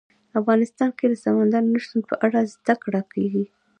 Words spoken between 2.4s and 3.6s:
زده کړه کېږي.